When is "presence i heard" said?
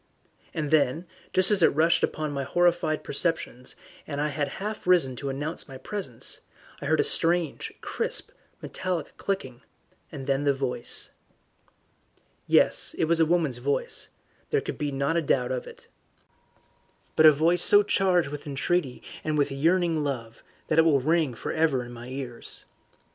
5.77-6.99